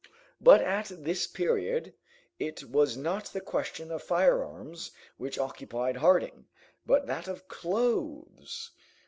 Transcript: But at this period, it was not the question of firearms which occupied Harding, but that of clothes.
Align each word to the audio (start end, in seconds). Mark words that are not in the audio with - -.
But 0.39 0.61
at 0.61 0.91
this 1.03 1.27
period, 1.27 1.93
it 2.39 2.63
was 2.67 2.97
not 2.97 3.25
the 3.25 3.39
question 3.39 3.91
of 3.91 4.01
firearms 4.01 4.89
which 5.17 5.37
occupied 5.37 5.97
Harding, 5.97 6.47
but 6.87 7.05
that 7.05 7.27
of 7.27 7.47
clothes. 7.47 8.71